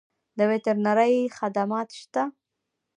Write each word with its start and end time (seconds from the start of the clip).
د 0.37 0.39
وترنرۍ 0.51 1.15
خدمات 1.37 1.89
شته؟ 1.99 2.23